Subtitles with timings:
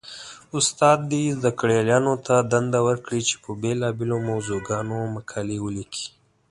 [0.57, 6.05] استاد دې زده کړيالانو ته دنده ورکړي؛ چې په بېلابېلو موضوعګانو مقالې وليکي.